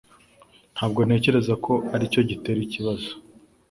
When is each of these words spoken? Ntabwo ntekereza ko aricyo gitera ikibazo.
Ntabwo 0.75 0.99
ntekereza 1.03 1.53
ko 1.65 1.73
aricyo 1.95 2.21
gitera 2.29 2.59
ikibazo. 2.67 3.09